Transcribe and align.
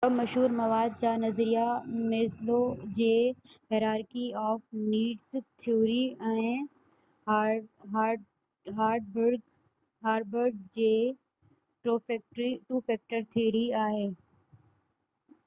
ٻہ 0.05 0.09
مشهور 0.19 0.51
مواد 0.59 0.93
جا 1.01 1.09
نظريا 1.23 1.63
ميسلو 2.11 2.55
جي 2.99 3.09
hierarchy 3.73 4.23
of 4.43 4.63
needs 4.93 5.35
theory 5.65 6.47
۽ 7.35 7.59
Herzberg 7.97 10.57
جي 10.79 10.89
ٽو 11.83 11.99
فيڪٽر 12.09 13.21
ٿيوري 13.37 13.63